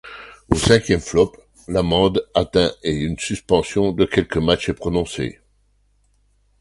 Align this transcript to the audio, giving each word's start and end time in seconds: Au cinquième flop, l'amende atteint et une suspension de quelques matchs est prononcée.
Au 0.49 0.55
cinquième 0.55 0.99
flop, 0.99 1.31
l'amende 1.67 2.27
atteint 2.33 2.71
et 2.81 2.91
une 2.95 3.19
suspension 3.19 3.91
de 3.91 4.05
quelques 4.05 4.37
matchs 4.37 4.69
est 4.69 4.73
prononcée. 4.73 5.41